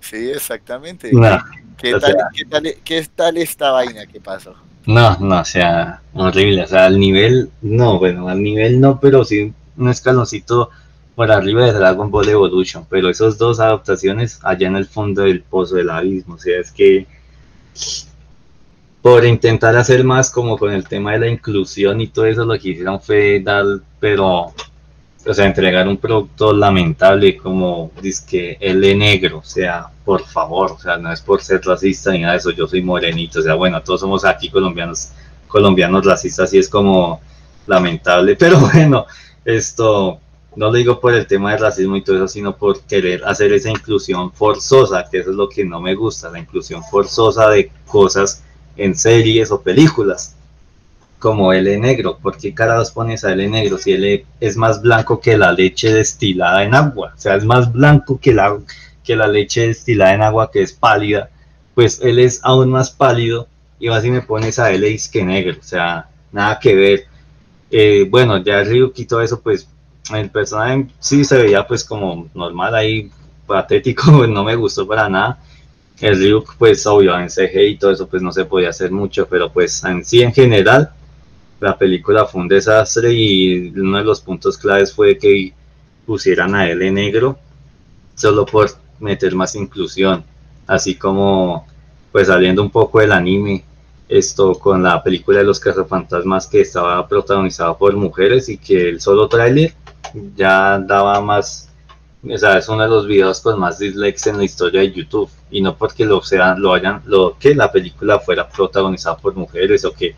[0.00, 1.10] Sí, exactamente.
[1.12, 1.38] No.
[1.76, 4.06] ¿Qué, tal, ¿qué, tal, ¿Qué tal esta vaina?
[4.06, 4.54] ¿Qué pasó?
[4.86, 6.62] No, no, o sea, horrible.
[6.62, 10.70] O sea, al nivel, no, bueno, al nivel no, pero sí un escaloncito
[11.14, 12.86] por arriba de Dragon Ball Evolution.
[12.88, 16.34] Pero esos dos adaptaciones allá en el fondo del pozo del abismo.
[16.34, 17.06] O sea, es que
[19.02, 22.58] por intentar hacer más como con el tema de la inclusión y todo eso, lo
[22.58, 23.64] que hicieron fue dar,
[24.00, 24.54] pero
[25.26, 30.78] o sea, entregar un producto lamentable como disque L negro, o sea, por favor, o
[30.78, 33.54] sea, no es por ser racista ni nada de eso, yo soy morenito, o sea,
[33.54, 35.10] bueno, todos somos aquí colombianos,
[35.48, 37.20] colombianos racistas y es como
[37.66, 39.06] lamentable, pero bueno,
[39.44, 40.20] esto
[40.56, 43.52] no lo digo por el tema del racismo y todo eso, sino por querer hacer
[43.52, 47.70] esa inclusión forzosa, que eso es lo que no me gusta, la inclusión forzosa de
[47.86, 48.42] cosas
[48.76, 50.36] en series o películas
[51.24, 52.18] como L negro.
[52.18, 55.90] ¿Por qué carajos pones a L negro si L es más blanco que la leche
[55.90, 57.14] destilada en agua?
[57.16, 58.58] O sea, es más blanco que la,
[59.02, 61.30] que la leche destilada en agua que es pálida.
[61.74, 65.56] Pues él es aún más pálido y vas y me pones a L que negro.
[65.58, 67.06] O sea, nada que ver.
[67.70, 69.66] Eh, bueno, ya Ryuki todo eso, pues
[70.14, 73.10] el personaje sí se veía pues como normal ahí,
[73.46, 75.38] patético, no me gustó para nada.
[76.02, 79.26] El Ryuk, pues obvio, en CG y todo eso, pues no se podía hacer mucho,
[79.26, 80.92] pero pues en sí en general,
[81.60, 85.52] la película fue un desastre y uno de los puntos claves fue que
[86.06, 87.38] pusieran a él en negro
[88.14, 90.24] solo por meter más inclusión,
[90.66, 91.66] así como
[92.12, 93.64] pues saliendo un poco del anime,
[94.08, 99.00] esto con la película de los cazafantasmas que estaba protagonizada por mujeres y que el
[99.00, 99.74] solo tráiler
[100.36, 101.70] ya daba más,
[102.22, 105.30] o sea, es uno de los videos con más dislikes en la historia de YouTube.
[105.50, 109.84] Y no porque lo sean, lo hayan, lo que la película fuera protagonizada por mujeres
[109.84, 110.14] o que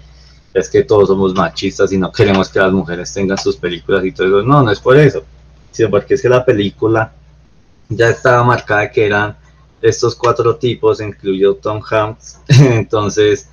[0.56, 4.12] es que todos somos machistas y no queremos que las mujeres tengan sus películas y
[4.12, 4.42] todo eso.
[4.42, 5.22] No, no es por eso,
[5.70, 7.12] sino porque es que la película
[7.90, 9.36] ya estaba marcada que eran
[9.82, 12.40] estos cuatro tipos, incluyó Tom Hanks.
[12.48, 13.50] Entonces,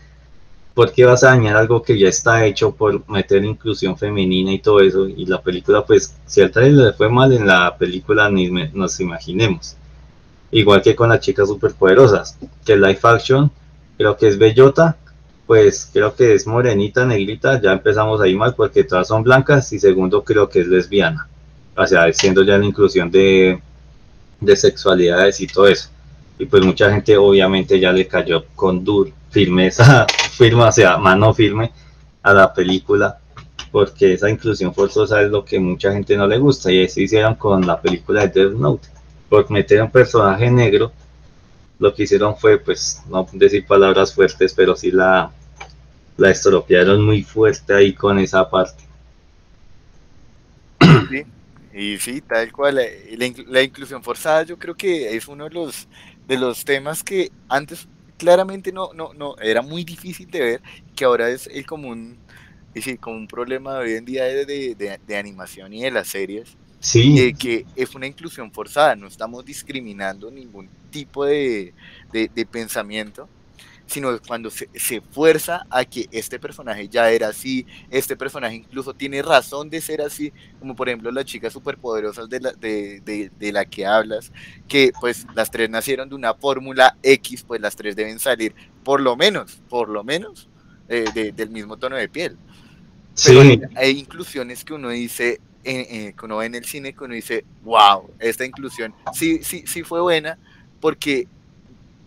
[0.74, 4.60] ¿por qué vas a dañar algo que ya está hecho por meter inclusión femenina y
[4.60, 5.06] todo eso?
[5.06, 8.98] Y la película, pues, si al trailer le fue mal en la película, ni nos
[9.02, 9.76] imaginemos.
[10.52, 13.52] Igual que con las chicas superpoderosas, que live action
[13.98, 14.96] creo que es Bellota,
[15.46, 19.80] pues creo que es morenita, negrita, ya empezamos ahí mal porque todas son blancas y
[19.80, 21.28] segundo creo que es lesbiana.
[21.76, 23.62] o sea, siendo ya la inclusión de,
[24.40, 25.90] de sexualidades y todo eso.
[26.40, 31.34] Y pues mucha gente obviamente ya le cayó con dur, firmeza, firme, o sea, mano
[31.34, 31.72] firme
[32.22, 33.20] a la película,
[33.72, 37.36] porque esa inclusión forzosa es lo que mucha gente no le gusta, y eso hicieron
[37.36, 38.88] con la película de Death Note,
[39.30, 40.92] por meter un personaje negro,
[41.84, 45.30] lo que hicieron fue, pues, no decir palabras fuertes, pero sí la,
[46.16, 48.82] la estropearon muy fuerte ahí con esa parte.
[51.10, 51.26] Sí,
[51.74, 52.84] y sí, tal cual, la,
[53.48, 55.90] la, inclusión forzada yo creo que es uno de los,
[56.26, 60.62] de los temas que antes claramente no, no, no, era muy difícil de ver,
[60.96, 62.18] que ahora es el común,
[62.76, 66.56] sí, como un problema hoy en día de, de, de, animación y de las series,
[66.84, 67.20] sí.
[67.20, 71.74] Eh, que es una inclusión forzada, no estamos discriminando ningún tipo de,
[72.12, 73.28] de pensamiento,
[73.86, 78.94] sino cuando se, se, fuerza a que este personaje ya era así, este personaje incluso
[78.94, 83.32] tiene razón de ser así, como por ejemplo las chicas superpoderosas de la, de, de,
[83.38, 84.32] de la que hablas,
[84.68, 89.02] que pues las tres nacieron de una fórmula X, pues las tres deben salir por
[89.02, 90.50] lo menos, por lo menos,
[90.90, 92.38] eh, del mismo tono de piel.
[93.24, 93.62] Pero sí.
[93.76, 97.14] hay inclusiones que uno dice, eh, eh, que uno ve en el cine, que uno
[97.14, 100.38] dice, wow, esta inclusión sí, sí, sí fue buena,
[100.82, 101.28] porque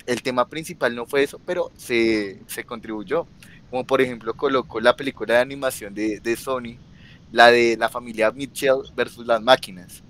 [0.07, 3.27] el tema principal no fue eso, pero se, se contribuyó.
[3.71, 6.77] Como por ejemplo colocó la película de animación de, de, Sony,
[7.33, 10.03] la de la familia Mitchell versus las máquinas,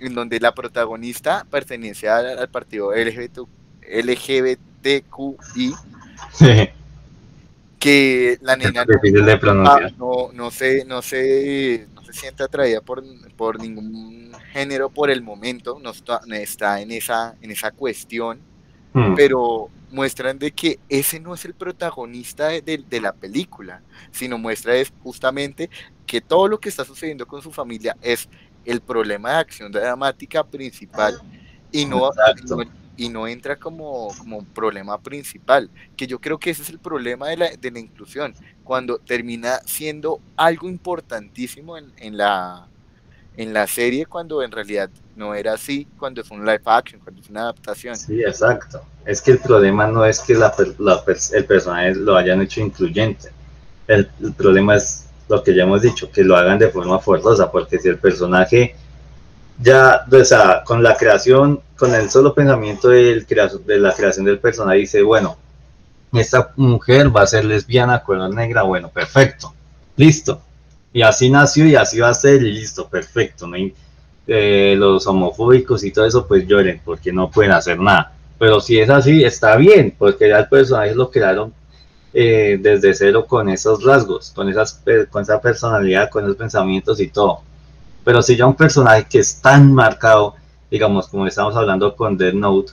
[0.00, 3.40] en donde la protagonista pertenece al, al partido LGBT,
[3.88, 5.74] LGBTQI.
[6.32, 6.68] Sí.
[7.78, 13.02] Que la nena no, no, no, se, no, se, se siente atraída por,
[13.36, 18.40] por ningún género por el momento, no está, está en, esa, en esa cuestión
[19.16, 24.38] pero muestran de que ese no es el protagonista de, de, de, la película, sino
[24.38, 25.70] muestra es justamente
[26.06, 28.28] que todo lo que está sucediendo con su familia es
[28.64, 31.20] el problema de acción dramática principal
[31.70, 32.58] y no, y no,
[32.98, 37.28] y no, entra como, como problema principal, que yo creo que ese es el problema
[37.28, 38.34] de la, de la inclusión,
[38.64, 42.66] cuando termina siendo algo importantísimo en, en, la,
[43.36, 47.22] en la serie cuando en realidad no era así cuando es un live action, cuando
[47.22, 47.94] es una adaptación.
[47.94, 48.82] Sí, exacto.
[49.06, 51.02] Es que el problema no es que la, la,
[51.34, 53.28] el personaje lo hayan hecho incluyente.
[53.86, 57.50] El, el, problema es lo que ya hemos dicho, que lo hagan de forma forzosa,
[57.50, 58.74] porque si el personaje
[59.60, 63.24] ya, o sea, con la creación, con el solo pensamiento de
[63.78, 65.36] la creación del personaje, dice, bueno,
[66.12, 69.52] esta mujer va a ser lesbiana, color negra, bueno, perfecto,
[69.96, 70.40] listo.
[70.92, 73.46] Y así nació y así va a ser y listo, perfecto.
[74.26, 78.12] Eh, los homofóbicos y todo eso pues lloren porque no pueden hacer nada.
[78.38, 81.52] Pero si es así, está bien, porque ya el personaje lo crearon
[82.14, 87.08] eh, desde cero con esos rasgos, con, esas, con esa personalidad, con esos pensamientos y
[87.08, 87.42] todo.
[88.08, 90.34] Pero si ya un personaje que es tan marcado,
[90.70, 92.72] digamos, como estamos hablando con Dead Note,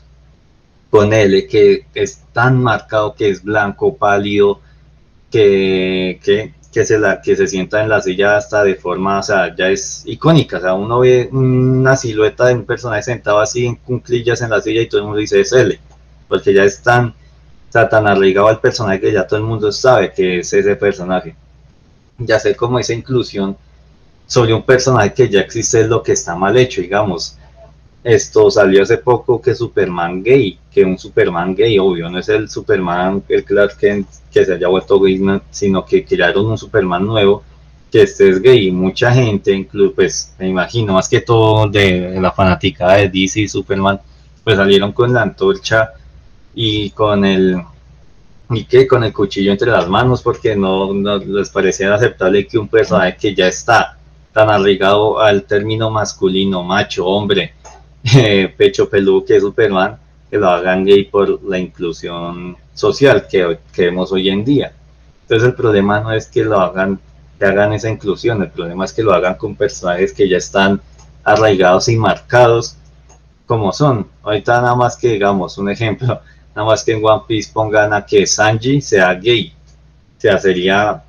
[0.89, 4.61] con L, que es tan marcado que es blanco, pálido,
[5.29, 9.23] que, que que se, la, que se sienta en la silla hasta de forma, o
[9.23, 13.65] sea, ya es icónica, o sea, uno ve una silueta de un personaje sentado así
[13.65, 15.77] en cunclillas en la silla y todo el mundo dice es L,
[16.29, 17.13] porque ya es tan,
[17.73, 21.35] o tan arraigado al personaje que ya todo el mundo sabe que es ese personaje.
[22.19, 23.57] Ya sé como esa inclusión
[24.27, 27.37] sobre un personaje que ya existe es lo que está mal hecho, digamos.
[28.03, 32.49] Esto salió hace poco que Superman gay, que un Superman gay, obvio, no es el
[32.49, 37.43] Superman, el Clark Kent que se haya vuelto gay, sino que crearon un Superman nuevo
[37.91, 38.71] que este es gay.
[38.71, 43.47] Mucha gente, incluso, pues me imagino, más que todo de la fanática de DC y
[43.47, 43.99] Superman,
[44.43, 45.91] pues salieron con la antorcha
[46.53, 47.61] y con el
[48.49, 52.67] y con el cuchillo entre las manos porque no, no les parecía aceptable que un
[52.67, 53.94] personaje que ya está
[54.35, 57.53] tan arraigado al término masculino, macho, hombre,
[58.03, 59.97] eh, pecho peludo que es Superman,
[60.29, 64.73] que lo hagan gay por la inclusión social que, que, vemos hoy en día.
[65.21, 66.99] Entonces el problema no es que lo hagan,
[67.39, 70.81] que hagan esa inclusión, el problema es que lo hagan con personajes que ya están
[71.23, 72.75] arraigados y marcados
[73.45, 74.05] como son.
[74.21, 76.19] Ahorita nada más que digamos un ejemplo,
[76.53, 79.53] nada más que en One Piece pongan a que Sanji sea gay.
[80.17, 81.01] O sea, sería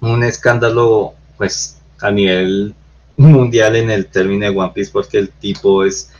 [0.00, 2.74] un escándalo pues a nivel
[3.16, 6.10] mundial en el término de One Piece porque el tipo es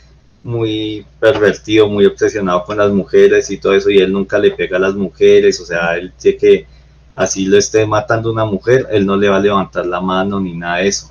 [0.43, 4.77] muy pervertido, muy obsesionado con las mujeres y todo eso, y él nunca le pega
[4.77, 6.67] a las mujeres, o sea, él sé que
[7.15, 10.53] así lo esté matando una mujer, él no le va a levantar la mano ni
[10.53, 11.09] nada de eso.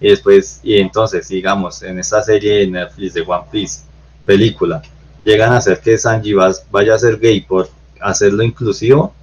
[0.00, 3.84] Y después, y entonces, digamos, en esta serie de Netflix de One Piece,
[4.26, 4.82] película,
[5.24, 7.70] llegan a hacer que Sanji vaya a ser gay por
[8.02, 9.14] hacerlo inclusivo,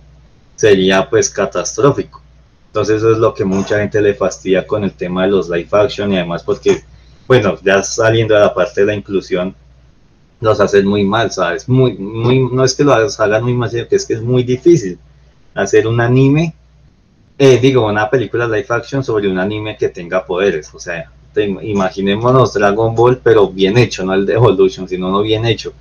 [0.55, 2.21] sería pues catastrófico.
[2.71, 5.67] Entonces eso es lo que mucha gente le fastidia con el tema de los live
[5.71, 6.83] action y además porque
[7.31, 9.55] bueno, ya saliendo de la parte de la inclusión,
[10.41, 11.69] los hacen muy mal, ¿sabes?
[11.69, 14.43] Muy, muy, no es que lo hagan muy mal, sino que es que es muy
[14.43, 14.99] difícil
[15.53, 16.53] hacer un anime,
[17.37, 21.09] eh, digo, una película live action sobre un anime que tenga poderes, o sea,
[21.61, 25.71] imaginémonos Dragon Ball, pero bien hecho, no el de Evolution, sino no bien hecho.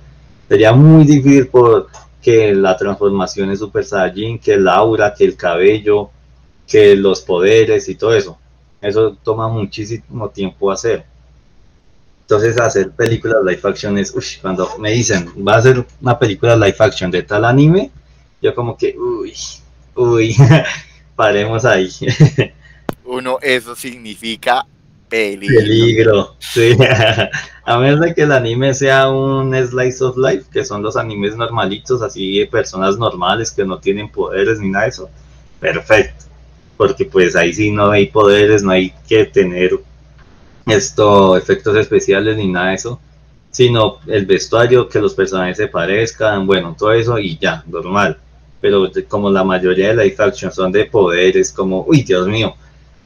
[0.47, 1.87] Sería muy difícil por
[2.21, 6.11] que la transformación es Super Saiyajin, que el aura, que el cabello,
[6.71, 8.37] que los poderes y todo eso.
[8.81, 11.05] Eso toma muchísimo tiempo hacer.
[12.21, 16.55] Entonces hacer películas live action es, uy, cuando me dicen, va a ser una película
[16.55, 17.91] live action de tal anime,
[18.41, 19.33] yo como que, uy,
[19.95, 20.35] uy,
[21.15, 21.89] paremos ahí.
[23.03, 24.65] Uno, eso significa
[25.09, 25.59] peligro.
[25.59, 26.77] Peligro, sí.
[27.65, 31.35] a menos de que el anime sea un slice of life, que son los animes
[31.35, 35.09] normalitos, así de personas normales que no tienen poderes ni nada de eso.
[35.59, 36.30] Perfecto.
[36.81, 39.79] Porque pues ahí sí no hay poderes, no hay que tener
[40.65, 42.99] esto, efectos especiales ni nada de eso,
[43.51, 48.17] sino el vestuario, que los personajes se parezcan, bueno, todo eso y ya, normal.
[48.59, 52.55] Pero como la mayoría de live action son de poderes, como, uy, Dios mío,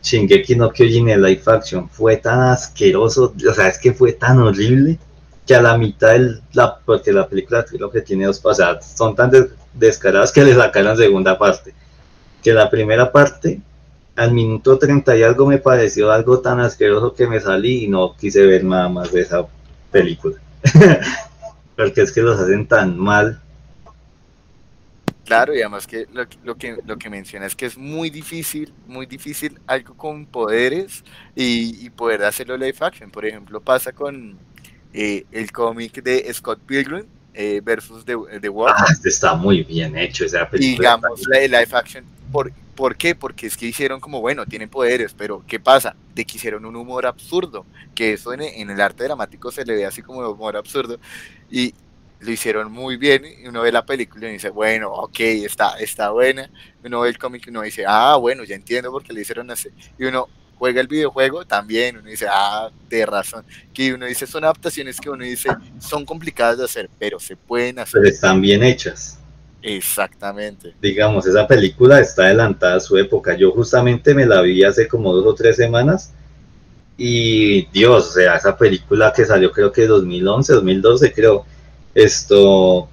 [0.01, 4.39] Shingeki no Kyojin en live action fue tan asqueroso, o sea, es que fue tan
[4.39, 4.97] horrible
[5.45, 9.17] que a la mitad del, la, porque la película creo que tiene dos, sea, son
[9.17, 9.31] tan
[9.73, 11.73] descaradas que le sacaron segunda parte,
[12.45, 13.59] que la primera parte
[14.15, 18.15] al minuto 30 y algo me pareció algo tan asqueroso que me salí y no
[18.15, 19.47] quise ver nada más de esa
[19.89, 20.35] película.
[21.75, 23.41] Porque es que los hacen tan mal.
[25.25, 28.71] Claro, y además que lo, lo, que lo que menciona es que es muy difícil,
[28.85, 31.03] muy difícil algo con poderes
[31.35, 33.09] y, poder hacerlo live action.
[33.09, 34.37] Por ejemplo, pasa con
[34.93, 38.75] eh, el cómic de Scott Pilgrim eh, versus The, The World.
[38.77, 40.95] Ah, este está muy bien hecho esa película.
[40.99, 43.15] Digamos, la de live action por, ¿Por qué?
[43.15, 45.95] Porque es que hicieron como, bueno, tienen poderes, pero ¿qué pasa?
[46.13, 49.85] De que hicieron un humor absurdo, que eso en, el arte dramático se le ve
[49.85, 50.99] así como humor absurdo,
[51.49, 51.73] y
[52.19, 56.09] lo hicieron muy bien, y uno ve la película y dice, bueno, ok, está, está
[56.09, 56.49] buena,
[56.83, 59.49] uno ve el cómic y uno dice, ah, bueno, ya entiendo por qué le hicieron
[59.49, 64.27] así, y uno juega el videojuego, también uno dice, ah, de razón, que uno dice,
[64.27, 68.01] son adaptaciones que uno dice, son complicadas de hacer, pero se pueden hacer.
[68.01, 69.19] Pero están bien hechas.
[69.67, 70.75] Exactamente.
[70.79, 73.35] Digamos, esa película está adelantada a su época.
[73.35, 76.13] Yo justamente me la vi hace como dos o tres semanas
[76.97, 81.45] y Dios, o sea, esa película que salió creo que 2011, 2012 creo,
[81.95, 82.87] esto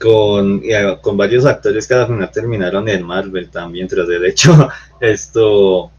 [0.00, 0.62] con,
[1.02, 4.68] con varios actores que al final terminaron en Marvel también, tras el hecho,
[5.00, 5.90] esto,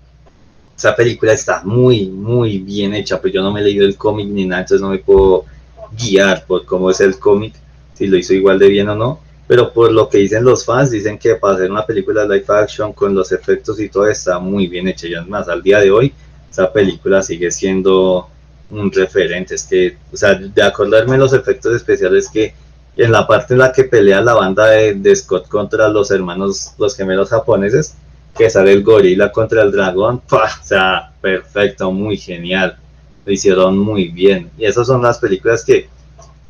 [0.76, 4.28] esa película está muy, muy bien hecha, pues yo no me he leído el cómic
[4.30, 5.46] ni nada, entonces no me puedo
[5.92, 7.54] guiar por cómo es el cómic,
[7.94, 10.92] si lo hizo igual de bien o no, pero por lo que dicen los fans,
[10.92, 14.68] dicen que para hacer una película live action con los efectos y todo está muy
[14.68, 15.08] bien hecha.
[15.08, 16.14] Y además, al día de hoy,
[16.52, 18.30] esa película sigue siendo
[18.70, 19.56] un referente.
[19.56, 22.54] Es que, o sea, de acordarme los efectos especiales que
[22.96, 26.96] en la parte en la que pelea la banda de, Scott contra los hermanos, los
[26.96, 27.96] gemelos japoneses,
[28.38, 32.78] que sale el gorila contra el dragón, o sea, perfecto, muy genial.
[33.26, 34.52] Lo hicieron muy bien.
[34.60, 35.90] Y esas son las películas que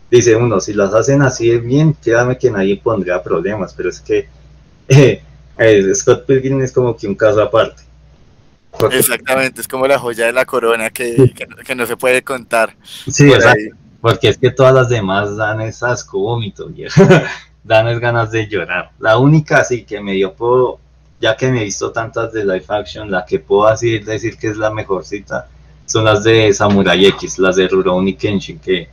[0.09, 3.99] dice uno, si las hacen así de bien, créame que nadie pondría problemas, pero es
[3.99, 4.27] que
[4.87, 5.21] eh,
[5.57, 7.83] eh, Scott Pilgrim es como que un caso aparte.
[8.91, 11.33] Exactamente, es como la joya de la corona que,
[11.65, 12.75] que, no se puede contar.
[12.83, 13.29] Sí,
[13.99, 16.69] porque es que todas las demás dan esas vómito,
[17.63, 18.91] dan es ganas de llorar.
[18.99, 20.77] La única sí que me dio por,
[21.19, 24.47] ya que me he visto tantas de live action, la que puedo decir, decir que
[24.47, 25.47] es la mejor cita,
[25.85, 28.87] son las de Samurai X, las de Rurouni Kenshin, que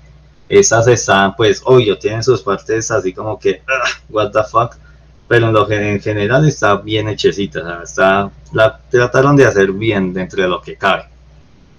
[0.49, 4.77] esas están, pues, obvio, tienen sus partes así como que, ah, what the fuck,
[5.29, 10.43] pero en lo en general está bien hechecita, está, la trataron de hacer bien dentro
[10.43, 11.07] de lo que cabe.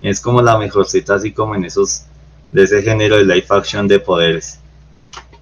[0.01, 2.03] Es como la mejorcita, así como en esos,
[2.51, 4.59] de ese género de life action de poderes.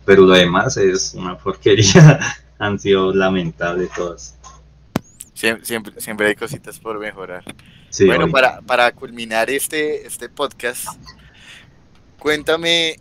[0.06, 2.20] Pero lo demás es una porquería,
[2.60, 4.36] han sido lamentables todas.
[5.34, 7.44] Siempre, siempre, hay cositas por mejorar.
[8.06, 10.88] bueno, para, para culminar este, este podcast,
[12.18, 12.98] cuéntame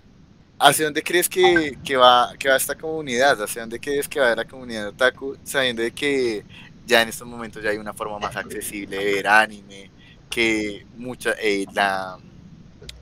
[0.58, 3.42] ¿Hacia dónde crees que, va, que va esta comunidad?
[3.42, 5.36] ¿Hacia dónde crees que va la comunidad otaku?
[5.44, 6.44] Sabiendo de que
[6.86, 9.90] ya en estos momentos ya hay una forma más accesible de ver anime,
[10.30, 12.18] que mucha, eh, la,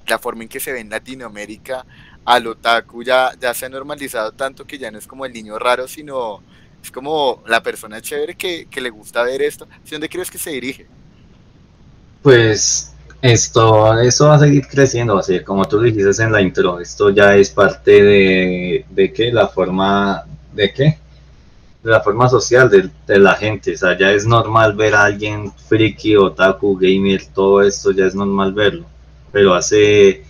[0.06, 1.86] la forma en que se ve en Latinoamérica
[2.24, 5.58] al otaku ya, ya se ha normalizado tanto que ya no es como el niño
[5.58, 6.42] raro, sino
[6.82, 9.68] es como la persona chévere que, que le gusta ver esto.
[9.84, 10.90] ¿Hacia dónde crees que se dirige?
[12.22, 12.91] Pues
[13.22, 17.36] esto, eso va a seguir creciendo, así como tú dijiste en la intro, esto ya
[17.36, 20.98] es parte de, de qué, la forma, ¿de qué?
[21.84, 25.04] De la forma social de, de, la gente, o sea, ya es normal ver a
[25.04, 28.86] alguien friki, otaku, gamer, todo esto ya es normal verlo.
[29.30, 30.24] pero hace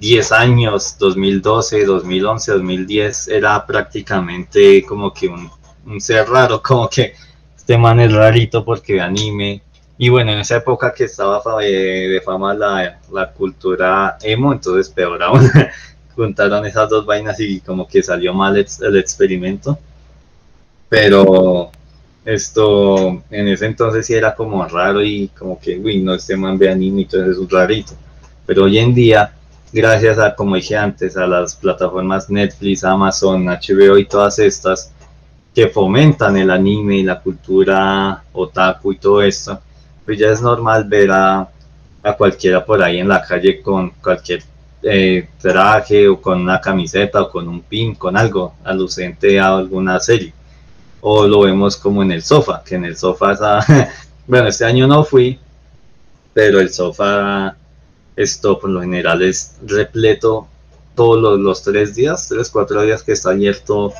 [0.00, 5.50] 10 años, 2012, 2011, 2010, era prácticamente como que un,
[5.86, 7.14] un ser raro, como que
[7.56, 9.62] este man es rarito porque anime.
[9.98, 15.22] Y bueno, en esa época que estaba de, fama la, la, cultura emo, entonces peor
[15.22, 15.50] aún,
[16.14, 19.78] juntaron esas dos vainas y como que salió mal el, el experimento.
[20.88, 21.70] Pero
[22.26, 26.58] esto en ese entonces sí era como raro y como que, uy, no, este man
[26.58, 27.92] ve anime, entonces es un rarito.
[28.44, 29.32] Pero hoy en día,
[29.72, 34.92] gracias a, como dije antes, a las plataformas Netflix, Amazon, HBO y todas estas
[35.54, 39.58] que fomentan el anime y la cultura otaku y todo esto,
[40.06, 41.48] pues ya es normal ver a,
[42.02, 44.42] a cualquiera por ahí en la calle con cualquier
[44.82, 49.98] eh, traje o con una camiseta o con un pin, con algo alucente a alguna
[49.98, 50.32] serie.
[51.00, 53.36] O lo vemos como en el sofá, que en el sofá,
[54.26, 55.40] bueno, este año no fui,
[56.32, 57.56] pero el sofá,
[58.14, 60.46] esto por lo general es repleto
[60.94, 63.92] todos los, tres días, tres, cuatro días que está abierto,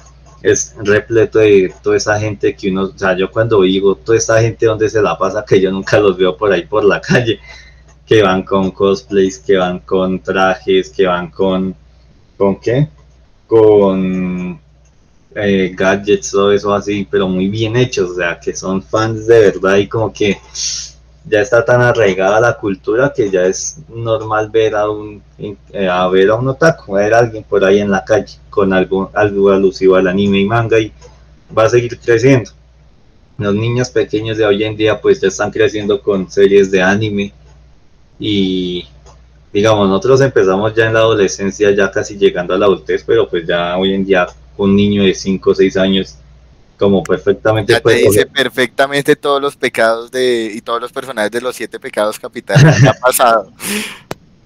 [0.43, 4.41] es repleto de toda esa gente que uno, o sea, yo cuando digo toda esa
[4.41, 7.41] gente donde se la pasa, que yo nunca los veo por ahí por la calle,
[8.07, 11.75] que van con cosplays, que van con trajes, que van con,
[12.37, 12.89] ¿con qué?
[13.47, 14.61] Con
[15.35, 19.41] eh, gadgets, todo eso así, pero muy bien hechos, o sea, que son fans de
[19.41, 20.39] verdad y como que
[21.29, 26.07] ya está tan arraigada la cultura que ya es normal ver a un eh, a
[26.09, 29.51] ver a un otaku, ver a alguien por ahí en la calle con algo, algo
[29.51, 30.93] alusivo al anime y manga y
[31.57, 32.51] va a seguir creciendo.
[33.39, 37.33] Los niños pequeños de hoy en día pues ya están creciendo con series de anime
[38.19, 38.87] y
[39.53, 43.47] digamos, nosotros empezamos ya en la adolescencia, ya casi llegando a la adultez, pero pues
[43.47, 46.17] ya hoy en día un niño de 5 o 6 años
[46.79, 51.41] como perfectamente ya te dice perfectamente todos los pecados de y todos los personajes de
[51.41, 53.53] los siete pecados capitales que ha pasado.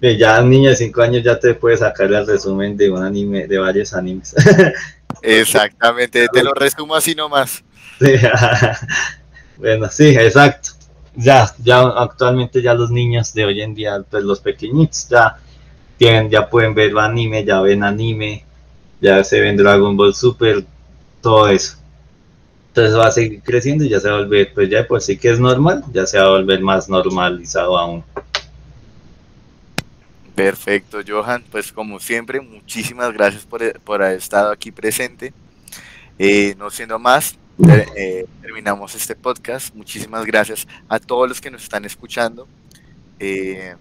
[0.02, 3.46] Ya un niño de 5 años ya te puede sacar el resumen de un anime
[3.46, 4.34] de varios animes.
[5.22, 7.62] Exactamente te lo resumo así nomás.
[9.58, 10.70] Bueno sí exacto.
[11.14, 15.36] Ya ya actualmente ya los niños de hoy en día pues los pequeñitos ya
[15.98, 18.46] tienen ya pueden ver anime ya ven anime
[19.00, 20.64] ya se ven Dragon Ball Super,
[21.20, 21.76] todo eso.
[22.70, 25.18] Entonces va a seguir creciendo y ya se va a volver, pues ya por sí
[25.18, 28.04] que es normal, ya se va a volver más normalizado aún.
[30.36, 31.42] Perfecto, Johan.
[31.50, 33.60] Pues como siempre, muchísimas gracias por,
[34.02, 35.32] haber estado aquí presente.
[36.16, 37.36] Eh, no siendo más,
[37.96, 39.74] eh, terminamos este podcast.
[39.74, 42.46] Muchísimas gracias a todos los que nos están escuchando.
[43.18, 43.74] Eh,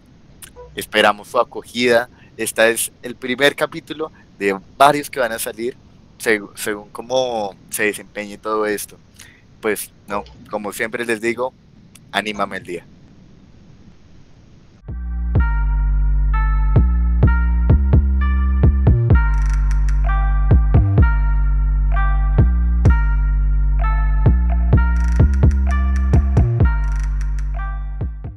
[0.76, 2.10] esperamos su acogida.
[2.38, 5.78] Este es el primer capítulo de varios que van a salir
[6.20, 8.98] según, cómo se desempeñe todo esto.
[9.62, 11.54] Pues no, como siempre les digo,
[12.12, 12.86] anímame el día.